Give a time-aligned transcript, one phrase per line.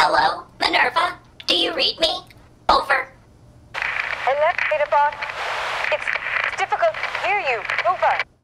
[0.00, 1.18] Hello, Minerva?
[1.48, 2.22] Do you read me?
[2.68, 3.08] Over.
[3.74, 5.12] Hello, Bot.
[5.90, 6.06] It's
[6.56, 7.58] difficult to hear you.
[7.82, 8.37] Over.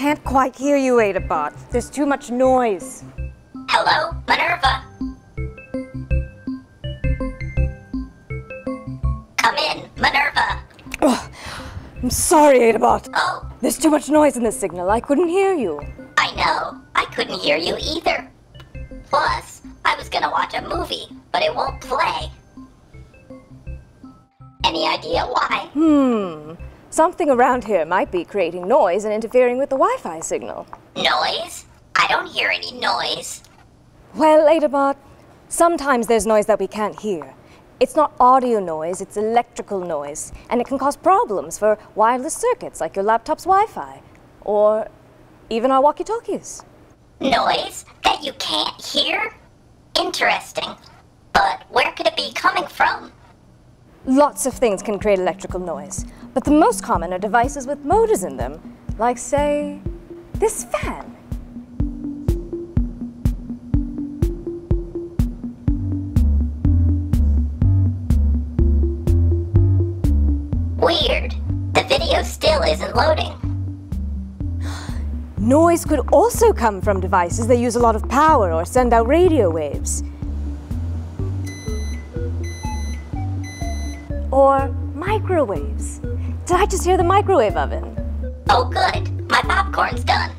[0.00, 1.52] Can't quite hear you, Adabot.
[1.70, 3.04] There's too much noise.
[3.68, 4.82] Hello, Minerva.
[9.36, 10.62] Come in, Minerva.
[11.02, 11.30] Oh,
[12.02, 13.10] I'm sorry, Adabot.
[13.12, 13.46] Oh.
[13.60, 14.88] There's too much noise in the signal.
[14.88, 15.78] I couldn't hear you.
[16.16, 16.80] I know.
[16.94, 18.26] I couldn't hear you either.
[19.04, 22.30] Plus, I was gonna watch a movie, but it won't play.
[24.64, 25.68] Any idea why?
[25.74, 26.54] Hmm.
[26.92, 30.66] Something around here might be creating noise and interfering with the Wi-Fi signal.
[30.96, 31.64] Noise?
[31.94, 33.44] I don't hear any noise.
[34.16, 34.96] Well, Adabot,
[35.48, 37.32] sometimes there's noise that we can't hear.
[37.78, 42.80] It's not audio noise, it's electrical noise, and it can cause problems for wireless circuits
[42.80, 44.02] like your laptop's Wi-Fi,
[44.40, 44.88] or
[45.48, 46.64] even our walkie-talkies.
[47.20, 49.32] Noise that you can't hear?
[49.96, 50.74] Interesting.
[51.32, 53.12] But where could it be coming from?
[54.06, 58.24] Lots of things can create electrical noise, but the most common are devices with motors
[58.24, 59.78] in them, like, say,
[60.34, 61.14] this fan.
[70.78, 71.34] Weird.
[71.74, 73.36] The video still isn't loading.
[75.36, 79.06] Noise could also come from devices that use a lot of power or send out
[79.06, 80.02] radio waves.
[84.32, 85.98] Or microwaves.
[86.46, 87.96] Did I just hear the microwave oven?
[88.48, 89.30] Oh, good.
[89.30, 90.30] My popcorn's done.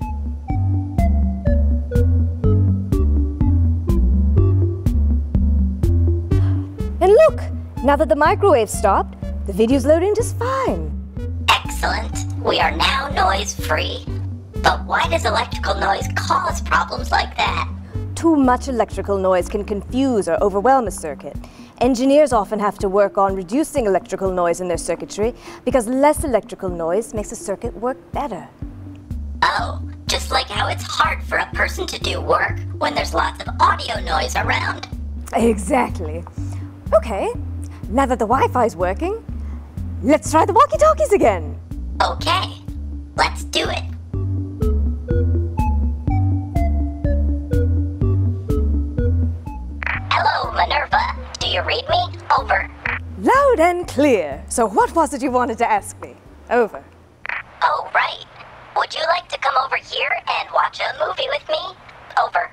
[7.02, 7.41] And look,
[7.84, 10.91] now that the microwave stopped, the video's loading just fine.
[11.50, 12.25] Excellent.
[12.44, 14.06] We are now noise-free.
[14.62, 17.68] But why does electrical noise cause problems like that?
[18.16, 21.35] Too much electrical noise can confuse or overwhelm a circuit,
[21.81, 25.34] Engineers often have to work on reducing electrical noise in their circuitry
[25.66, 28.47] because less electrical noise makes a circuit work better.
[29.42, 33.41] Oh, just like how it's hard for a person to do work when there's lots
[33.41, 34.88] of audio noise around.
[35.34, 36.24] Exactly.
[36.94, 37.34] Okay,
[37.90, 39.25] now that the Wi-Fi's working,
[40.03, 41.59] let's try the walkie-talkies again.
[42.00, 42.62] Okay,
[43.16, 43.91] let's do it.
[53.61, 54.44] Loud and clear.
[54.49, 56.16] So what was it you wanted to ask me?
[56.49, 56.83] Over.
[57.61, 58.25] Oh, right.
[58.75, 61.77] Would you like to come over here and watch a movie with me?
[62.19, 62.49] Over.